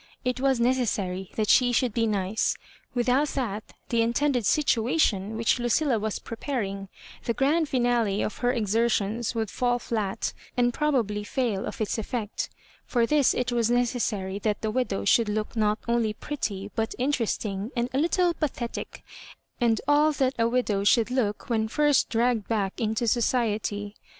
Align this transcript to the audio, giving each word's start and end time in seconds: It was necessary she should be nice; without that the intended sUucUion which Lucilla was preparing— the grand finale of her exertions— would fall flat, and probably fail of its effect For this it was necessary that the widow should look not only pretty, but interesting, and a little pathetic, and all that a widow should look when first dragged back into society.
It 0.25 0.41
was 0.41 0.59
necessary 0.59 1.29
she 1.45 1.71
should 1.71 1.93
be 1.93 2.07
nice; 2.07 2.55
without 2.95 3.27
that 3.35 3.73
the 3.89 4.01
intended 4.01 4.45
sUucUion 4.45 5.37
which 5.37 5.59
Lucilla 5.59 5.99
was 5.99 6.17
preparing— 6.17 6.89
the 7.25 7.35
grand 7.35 7.69
finale 7.69 8.23
of 8.23 8.37
her 8.39 8.51
exertions— 8.51 9.35
would 9.35 9.51
fall 9.51 9.77
flat, 9.77 10.33
and 10.57 10.73
probably 10.73 11.23
fail 11.23 11.67
of 11.67 11.79
its 11.79 11.99
effect 11.99 12.49
For 12.87 13.05
this 13.05 13.35
it 13.35 13.51
was 13.51 13.69
necessary 13.69 14.39
that 14.39 14.61
the 14.63 14.71
widow 14.71 15.05
should 15.05 15.29
look 15.29 15.55
not 15.55 15.77
only 15.87 16.13
pretty, 16.13 16.71
but 16.75 16.95
interesting, 16.97 17.69
and 17.75 17.87
a 17.93 17.99
little 17.99 18.33
pathetic, 18.33 19.03
and 19.59 19.79
all 19.87 20.13
that 20.13 20.33
a 20.39 20.49
widow 20.49 20.83
should 20.83 21.11
look 21.11 21.47
when 21.47 21.67
first 21.67 22.09
dragged 22.09 22.47
back 22.47 22.81
into 22.81 23.05
society. 23.07 23.93